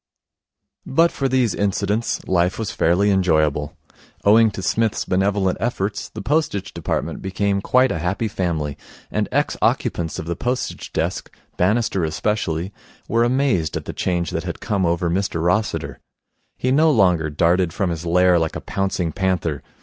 [0.87, 3.77] But for these incidents life was fairly enjoyable.
[4.23, 8.79] Owing to Psmith's benevolent efforts, the Postage Department became quite a happy family,
[9.11, 12.73] and ex occupants of the postage desk, Bannister especially,
[13.07, 15.99] were amazed at the change that had come over Mr Rossiter.
[16.57, 19.61] He no longer darted from his lair like a pouncing panther.